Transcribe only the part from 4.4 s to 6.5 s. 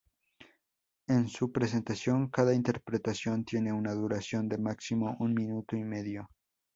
de máximo un minuto y medio.